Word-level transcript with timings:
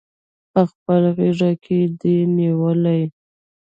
پخپل 0.53 1.03
غیږ 1.17 1.39
کې 1.63 1.79
دی 1.99 2.15
نیولي 2.37 3.01